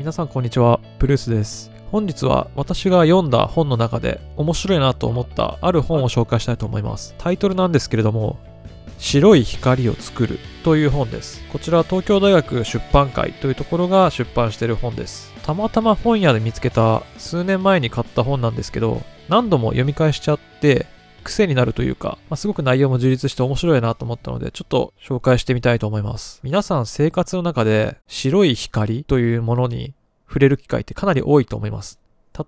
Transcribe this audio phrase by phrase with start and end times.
[0.00, 1.70] 皆さんこんにちは、ブルースです。
[1.92, 7.14] 本日は私が読んだ本の中で面白いなと思ったある本を紹介したいと思います。
[7.18, 8.38] タイトルなんですけれども、
[8.96, 11.46] 白い光を作るという本です。
[11.52, 15.34] こちら東京大学出版会というところが出版している本です。
[15.42, 20.86] たまたま本屋で見つけた数年前に買った本なんですけど、何度も読み返しちゃって、
[21.20, 26.40] 癖になるというか、まあ、すごく内容も充実して面白いなと思ったので、ちょっと紹介してみたいと思います。
[26.42, 29.94] 皆さん生活の中で白い光というものに
[30.26, 31.98] 触れる機会ってかなり多いと思います。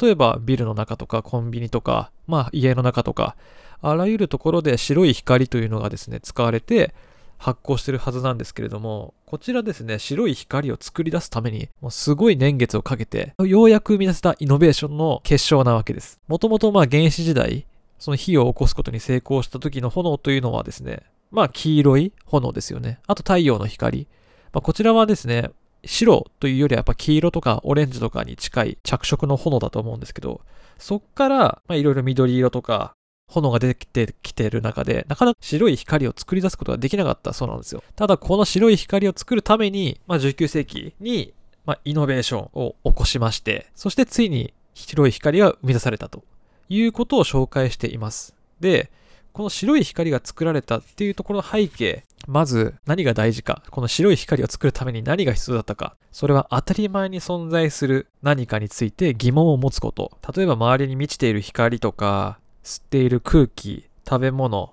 [0.00, 3.36] 例えばビルの中とかコンビニとか、まあ家の中とか、
[3.80, 6.94] あらゆるところで白い光というのがですね、使われて
[7.42, 16.20] 発光してるはずなんですけれども、こちらですね、白い光を作り出すために、もうすごい年月をかけて、ようやく生み出せたイノベーションの結晶なわけです。
[16.28, 17.66] もともとまあ原始時代、
[18.02, 22.98] その火を起こすことに成功した時の炎というのはですね、まあ黄色い炎ですよね。
[23.06, 24.08] あと太陽の光。
[24.52, 25.52] まあ、こちらはですね、
[25.84, 30.40] 白というよりはやっぱ黄色とかオレンジとかに近い着色の炎だと思うんですけど、
[30.78, 32.92] そっからいろいろ緑色とか
[33.28, 37.84] 炎が出てきてきてる中で、なかなか白い光を作り出すことができなかったそうなんですよ。
[37.94, 46.24] ただこの白い光を作るために、まあ、19世紀に、まあ、イノベーションを起こしまして、そしてついに白い光が生み出されたと
[46.72, 48.34] いうことを紹介しています。
[48.60, 48.90] で、
[49.32, 60.12] この白い光が作られたっていうところの背景、まず何が大事か、この白い光を作るために何が必要だったか、それは当たり前に存在する何かについて疑問を持つこと。
[60.34, 64.72] 例えば周りに満ちている光とか、吸っている空気、食べ物、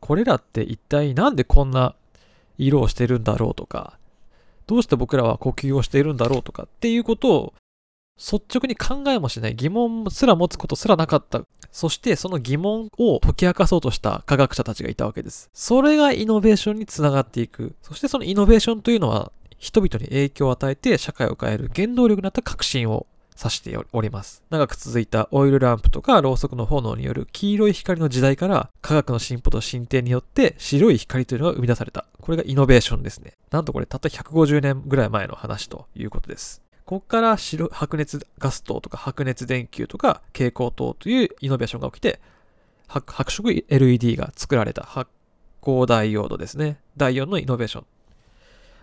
[0.00, 1.94] これらって一体なんでこんな
[2.56, 3.98] 色をしてるんだろうとか、
[4.66, 7.54] どうして僕らは呼吸をしているんだろうとかっていうことを
[8.18, 11.42] 率直に考えもしない疑問すら持つことすらなかった。
[11.70, 15.50] そしてその疑問を解き明かそうとした科学者たちがいたわけです。
[15.52, 17.74] それがイノベーションにつながっていく。
[17.82, 23.06] そしてそのイノベーションというのは人々に影響を与えて社会を変える原動力になった革新を
[23.38, 24.42] 指しております。
[24.50, 32.06] 長く続いたオイルランプとかろうそくの炎による黄色い光の時代から科学の進歩と進展によって白い光というのが生み出された。
[32.20, 33.34] これがイノベーションですね。
[33.50, 36.65] なんとこれたった150年ぐらい前の話ということです。
[36.86, 42.20] ここから白白熱ガス灯とか白熱電球とか蛍光灯というイノベーションが起きて
[42.86, 45.10] 白白色 LED が作られた発
[45.60, 46.78] 光ダイオードですね。
[46.96, 47.86] 第4のイノベーション。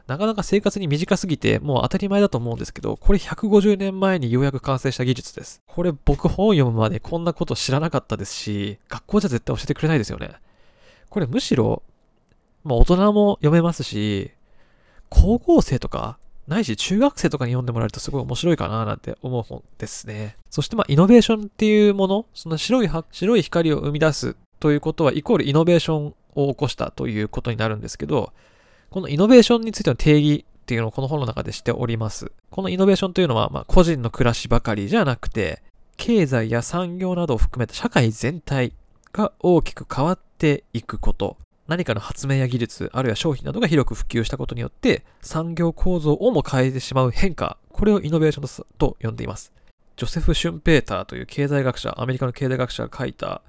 [0.06, 5.62] なかなか生活に短すぎてもう当たり前だと思うんですけど、これ150年前にようやく完成した技術です。
[5.66, 10.32] これ僕本読むまでこんなこと知らなかったですし、学校じゃ絶対教えてくれないですよね。
[11.10, 11.84] これむしろ、
[12.66, 14.32] まあ大人も読めますし、
[15.08, 16.18] 高校生とか
[16.48, 20.36] ないし中学生とかに読んでもらえるとすごい面白いかななんて思う本ですね。
[20.50, 28.34] そしてまあイノベーションっていうもの、その白い白い光を生み出すということはイコールイノベーションを起こしたということになるんですけど、
[28.90, 32.32] このイノベーションについての定義っていうのをこの本の中でしております。
[32.50, 35.62] このイノベーションというのはまあ個人の暮らしばかりじゃなくて、
[35.98, 38.74] 経済や産業などを含めた社会全体
[39.12, 41.38] が大きく変わっていくこと。
[41.68, 49.54] 何かの発明や技術、あるいは商品などが広く普及したことによって、産業構造をも変えてしまう変化、これをイノベーションと呼んでいます。
[49.96, 53.42] ジョセフ・シュンペーターという経済学者、アメリカの経済学者が書いた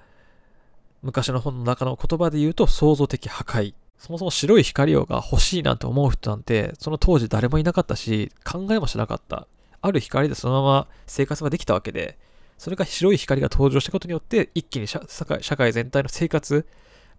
[1.05, 3.75] 昔の本の中の言葉で言うと創造的破壊。
[3.99, 9.47] そもそも白い光をが欲しいなんて思う人なんて、その当時誰もいなかったし、考えもしなかった。
[9.83, 12.19] ある光でそのまま生活ができたわけで、
[12.57, 16.67] それが白い光が登場したことによって、一気に社会社会全体の生活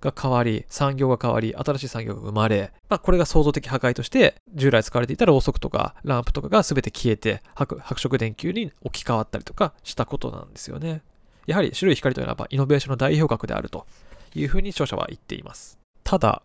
[0.02, 11.02] が変わり、産業が変わり、新しい産業が生まれ、まあ、これが創造的破壊として、従来使われていたろうそくとかランプとかが全て消えて白、白色電球に置き換わったりとかしたことなんですよね。
[11.48, 13.86] やはり白い光というのはイノベーションの代表格であると
[14.34, 15.80] いうふうに著者は言っています。
[16.04, 16.42] ただ、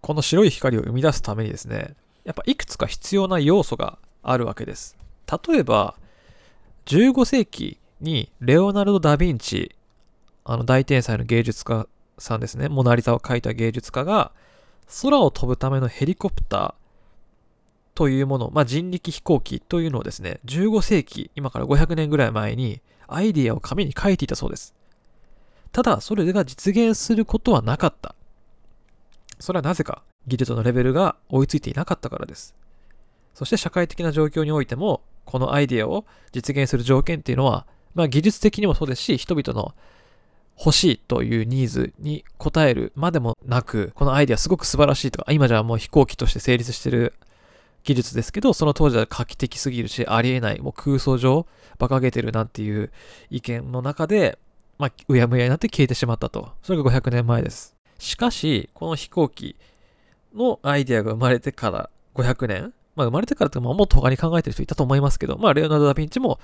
[0.00, 1.94] この白い光を生み出すためにですね、
[2.24, 4.96] やっぱいくつか必要な要素があるわけです。
[5.48, 5.96] 例えば、
[6.86, 9.74] 15世紀にレオナルド・ダ・ヴィンチ、
[10.44, 11.86] あの大天才の芸術家
[12.22, 14.32] さんですね、モナリザを描いた芸術家が、
[15.02, 16.74] 空を飛ぶためのヘリコプター
[17.94, 24.74] というもの、まあ、人力飛行機というのをですね、15世紀、今から500年ぐらい前に、アイディアを紙に書いていたそうです。
[25.72, 28.14] ただ、それが実現することはなかった。
[29.38, 32.54] それはなぜか、技術のレベルが追いついていなかったからです。
[33.34, 39.74] そして社会的な状況においても、このアイディアを実現する条件っていうのは、まあ技術的にもそうですし、人々の
[40.62, 47.14] 欲しいというニーズに応えるまでもなく、このアイデアすごく素晴らしいとか、今じゃもう飛行機として成立してる
[47.82, 51.46] 技術ですけど、その当時は画期的すぎるし、ありえない、もう空想上、
[51.78, 52.92] 馬鹿げてるなんていう
[53.30, 54.38] 意見の中で、
[54.78, 56.50] まあ、うやむやになって消えてしまったと。
[56.62, 57.74] それが500年前です。
[57.98, 59.56] しかし、この飛行機
[60.34, 66.38] のアイデアが生まれてから500年、まあ生まれてからとか、まあ、もっと他に考えてる人いたと思いますけど、まあレオナルド・ダ・ヴィンチも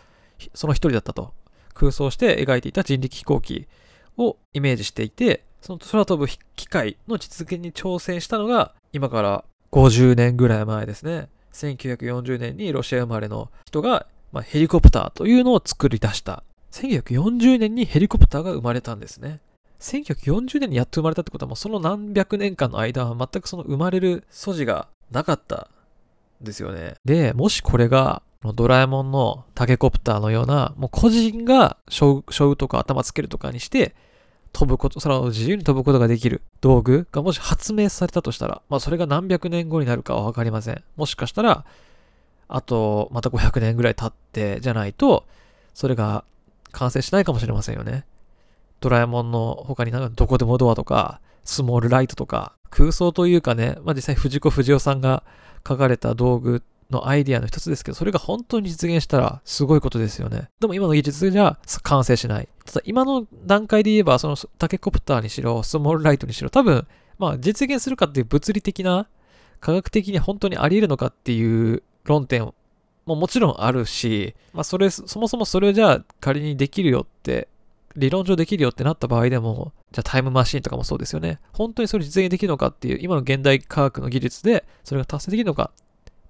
[0.54, 1.34] その一人だったと。
[1.74, 3.68] 空想して描いていた人力飛行機
[4.18, 11.28] をイメージしていて、その空飛ぶ機械の実現に挑戦したのが、今から50年ぐらい前ですね。
[11.52, 16.42] 1940年にロシア生まれの人が、まあ、ヘリコプターというのを作り出した。
[16.72, 19.40] 1940年にヘリコプターが生まれたんですね。
[19.80, 25.68] 1940年にやっと生まれたってことはもうその何百年間の間は全くその生まれる素地がなかった
[26.42, 26.94] んですよね。
[27.04, 28.22] で、もしこれが
[28.52, 33.94] ドラえもんのタケコプターのような、もう個人が背負とか頭つけるとかにして、
[34.52, 40.82] 飛ぶこと、空を自由に飛ぶことができる道具がもし発明されたとしたら、まあそれが何百年後になるかはわかりません。
[40.96, 41.66] もしかしたら、
[42.48, 45.24] あと、また500年ぐらい経ってじゃないと、
[45.74, 46.24] それが
[46.72, 48.06] 完成しないかもしれませんよね。
[48.80, 55.22] ドラえもんの他になんかどこでもドアとか、スモールライトとか、空想というかね、まあ実際藤子不二雄さんが
[55.66, 60.48] 書かれた道具のアイディアの一つですけど、それが本当に実現したらすごいことですよね。
[60.60, 62.48] でも今の技術じゃ完成しない。
[62.64, 66.86] ただ今の段階で言えば、そのタケコプターにしろ、スモールライトにしろ、多分、
[67.18, 69.08] まあ実現するかっていう物理的な、
[69.60, 72.52] 科学的に本当にあり得るのかっていう論点
[73.06, 77.48] ももちろんあるし、まあそれ、そもそもそれをじゃあ仮にできるよって、
[77.96, 81.40] 理論上できるよってなった場合でも、じゃあタイムマシンとかもそうですよね。
[81.52, 85.70] 本当にそれ実現できるのかっていう、今の現代科学の技術でそれが達成できるのか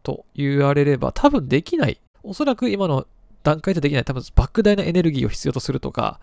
[0.06, 2.00] と言われれば多分できない。
[2.22, 3.08] おそらく今の
[3.42, 4.04] 段階でできない。
[4.04, 6.20] 多分莫大なエネルギーを必要とするとか、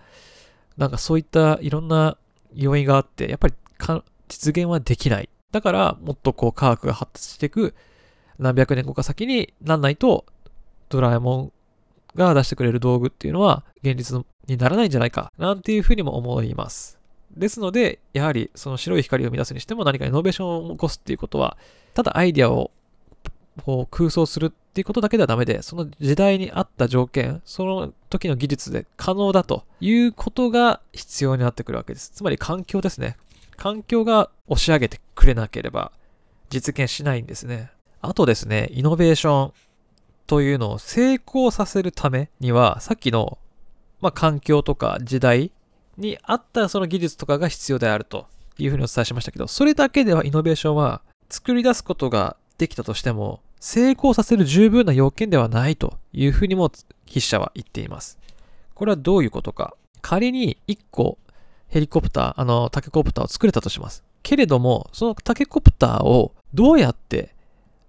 [0.77, 2.15] なんかそういったいろんな
[2.53, 3.53] 要因があって、やっぱり
[4.29, 5.27] 実現はできない。
[5.51, 7.75] だからもっとこう科学が発達していく
[8.39, 10.25] 何百年後か先になんないと
[10.87, 11.51] ドラえもん
[12.15, 16.97] が出してくれる道具っていうのは現実にならないんじゃないかなんていうふうにも思います。
[17.35, 21.57] ですので、やはりその白い光を生み出すにしても何かイノベーションを起こすっていうことは、
[21.93, 22.71] ただアイデアを
[23.63, 32.09] こう空想するっていうことだけではダメで、その時代に合った条件、その時の技術で可能だということが必要になってくるわけです。
[32.09, 33.17] つまり環境ですね。
[33.55, 35.91] 環境が押し上げてくれなければ
[36.49, 37.71] 実現しないんですね。
[38.01, 39.53] あとですね、イノベーション
[40.27, 43.37] というのを成功させるためには、さっきの、
[44.01, 45.51] まあ、環境とか時代
[45.97, 48.27] に合ったその技術とかが必要であると
[48.57, 56.71] いうふうにお伝えしましたけど、それだけではイノベーションは作り出すことができたとしても、成功させる十分な要件ではないというふうにも
[57.07, 58.19] 筆者は言っています。
[58.73, 59.75] これはどういうことか。
[60.01, 61.17] 仮に1個
[61.69, 64.03] ヘリコプター、あの、タケコプターを作れたとします。
[64.21, 67.33] けれども、そのタケコプターをどうやって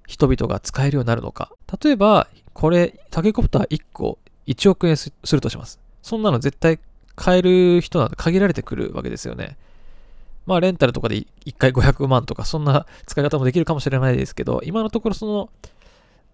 [0.07, 1.53] 人々が使えるようになるのか。
[1.83, 5.81] 例えば、これ、タケコプター1個1億円するとします。
[6.03, 6.79] そんなの絶対
[7.17, 9.57] 買える人なんて限られてくるわけですよね。
[10.47, 15.51] まあ、レンタルとかで1回500万とか、そんな使い方もできるかもしれないですけど、今のところその、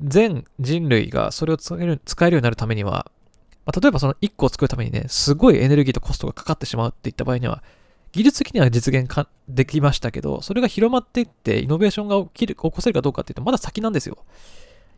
[0.02, 3.10] 全人類がそれを使える使えるようになるためには、
[3.66, 7.62] まあ、例えばその1個を作るためにね、すごいエネルギーとコストがかかってしまうっていった場合には、
[8.12, 14.18] 技術的には実現かできましたけど、それが広まっていって、イノベーションが起きる、起こせるかどうかっていうと、まだ先なんですよ。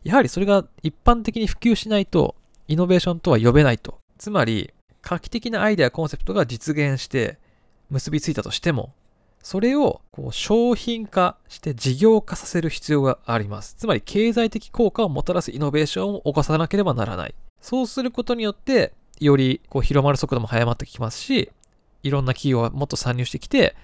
[0.03, 2.35] やはりそれが一般的に普及しないと、
[2.67, 3.99] イノベーションとは呼べないと。
[4.17, 7.37] つまり、画期的なアイデア、コンセプトが実現して
[7.89, 8.93] 結びついたとしても、
[9.43, 13.75] それをこう商品化して事業化させる必要があります。
[13.77, 17.35] つまり経済的効果をもたらすイノベーションを起こさなければならない。
[17.61, 21.51] そうすることによって、よりこう広まる速度も早まってきますし、
[22.03, 23.75] いろんな企業がもっと参入してきて、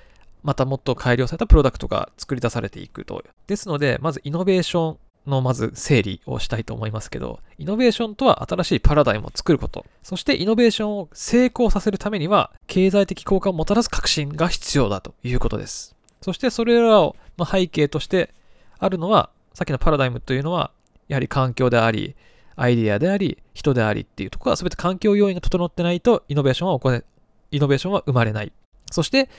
[0.43, 3.21] またもっと改良されたプロダクトが作り出されていくと。
[3.47, 4.97] ですので、まずイノベーション
[5.29, 9.85] のまず整理をしたいと思いますけど、イノベーションとは新しいパラダイムを作ること。
[10.03, 15.95] そしてイノベーションを成功させるためには、経済的効果をもたらす革新が必要だということです。
[16.21, 17.15] そしてそれらの
[17.49, 18.33] 背景として
[18.77, 20.71] あるのは、さっきのパラダイムというのは、
[21.07, 22.15] やはり環境であり、
[22.55, 27.03] アイデアであり、人でありっていうところは全て環境要因が整ってないとイノベーションは起こ、
[27.51, 28.51] イノベーションは生まれない。
[28.91, 29.29] そして、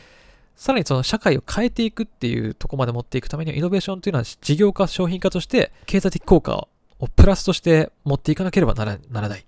[0.60, 8.98] さらにその社会を変えていくっていうとこまで持っていくためには、イノベーションというのは事業化、商品化として、経済的効果をプラスとして持っていかなければなら
[9.30, 9.46] ない。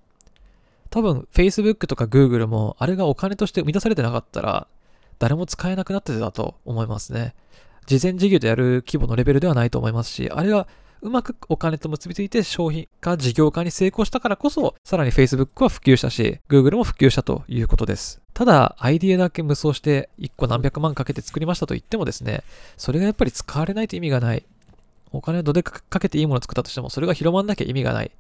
[0.89, 4.67] 多分、Facebook とか Google も、あれがお金として生み出されてなかったら、
[5.19, 7.35] 誰も使えなくなってたと思いますね。
[7.85, 10.67] 事前事業でやる規模のレベルではないと思いますし、あれは
[11.03, 18.21] うまくお金と結びついて商品化、事業化に成功したからこそ、さらに Facebook は普及したし、Google も普及したということです。
[18.33, 22.45] ただ、アイディアだけ無双して1個何百万かけて作りましたと言ってもですね、
[22.77, 24.45] それがやっぱり使われないと意味がない。
[25.11, 28.13] お金をどでかけていいものを作ったとしても、それが広まんなきゃ意味がない。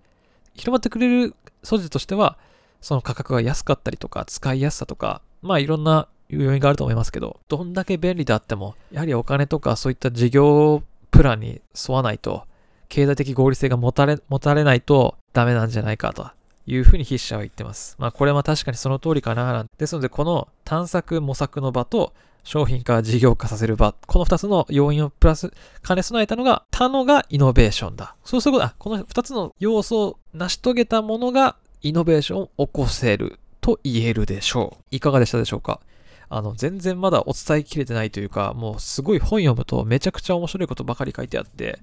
[0.54, 2.36] 広まってくれる素地としては、
[2.80, 12.44] その価格が安かったりとか、使いやすさとか、まあいろんな要因があると思いますけど、どんだけ便利であっても、やはりお金とかそういった事業プランに沿わないと、
[12.92, 16.30] 経済的合理性が持たれ、持たれないとダメなんじゃないかと
[16.66, 17.96] いうふうに筆者は言ってます。
[17.98, 19.64] まあこれは確かにその通りかな。
[19.78, 22.12] ですのでこの探索模索の場と
[22.44, 25.50] 商品化事業化させる場、この2つの要因をプラス
[25.86, 28.14] 兼ね備えたのが他のがイノベーションだ。
[28.24, 34.84] そうすることは、この2つの要素を成し遂げたものがイノベーションを起こせると言えるでしょう。
[34.90, 35.80] いかがでしたでしょうか？
[36.28, 41.78] あの、全然まだお伝えきれてないというか、もうすごい本読むとめちゃくちゃ面白いことばかり書いてあって、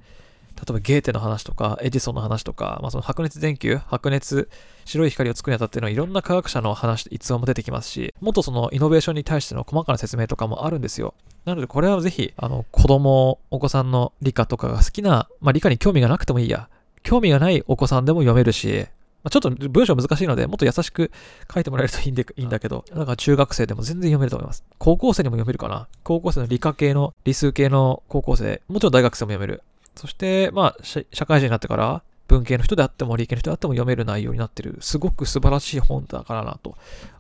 [0.60, 4.50] 例えばゲーテの話とか、エジソンの話とか、まあ、その白熱電球、白熱、
[4.86, 11.14] 白い光を作るにあたってのいろんな科学者の話、逸話も出てきますし、もっとそのイノベーションに対しての細かな説明とかもあるんですよ。
[11.46, 16.70] なのでこれはぜひ、あの、子供、お子さんの理科とかが好きな、まあ理科に興味がなくてもいいや。
[17.02, 18.86] 興味がないお子さんでも読めるし、
[19.24, 21.12] ま、ちょっと文章難しいので、もっと優しく
[21.54, 24.64] 書いてもらえるといいんでいいんだけど、だか中学生でも全然読めると思います。
[24.78, 29.62] 高校生にも読めるかな高校生の理科系の、理数系の高校生、もちろん大学生も読める。
[30.00, 36.76] そして、まあ、社会人になってから、文系の人であっても理系の人であっても読める内容になってる、すごく素晴らしい本だからなと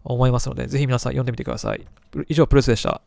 [0.05, 1.85] 思いますので、ぜひ皆さん読んでみてください。
[2.29, 3.01] 以上、プルスでした。